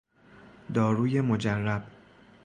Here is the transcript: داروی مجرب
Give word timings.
داروی 0.73 1.21
مجرب 1.21 1.87